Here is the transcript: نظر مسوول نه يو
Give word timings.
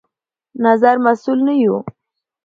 نظر 0.63 0.95
مسوول 1.05 1.39
نه 1.47 1.53
يو 1.63 1.75